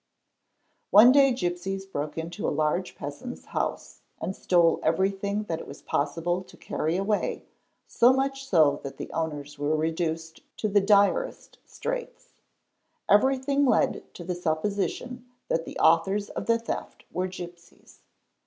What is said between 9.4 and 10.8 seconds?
were reduced to